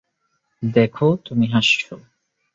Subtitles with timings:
[0.63, 1.93] দেখো, তুমি হাসছো।